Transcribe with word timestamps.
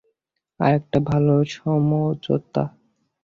আরেকটা 0.59 0.99
ভাল 1.01 1.25
সমঝোতা। 1.51 2.63